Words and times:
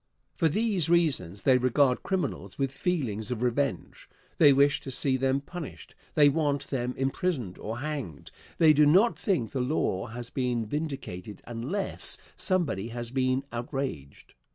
For 0.35 0.49
these 0.49 0.89
reasons 0.89 1.43
they 1.43 1.59
regard 1.59 2.01
criminals 2.01 2.57
with 2.57 2.71
feelings 2.71 3.29
of 3.29 3.43
revenge. 3.43 4.09
They 4.39 4.51
wish 4.51 4.81
to 4.81 4.89
see 4.89 5.15
them 5.15 5.41
punished. 5.41 5.93
They 6.15 6.27
want 6.27 6.71
them 6.71 6.95
imprisoned 6.97 7.59
or 7.59 7.77
hanged. 7.81 8.31
They 8.57 8.73
do 8.73 8.87
not 8.87 9.19
think 9.19 9.51
the 9.51 9.61
law 9.61 10.07
has 10.07 10.31
been 10.31 10.65
vindicated 10.65 11.43
unless 11.45 12.17
somebody 12.35 12.87
has 12.87 13.11
been 13.11 13.43
outraged. 13.51 14.33